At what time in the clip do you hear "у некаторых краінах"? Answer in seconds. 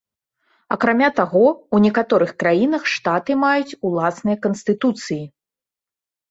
1.77-2.87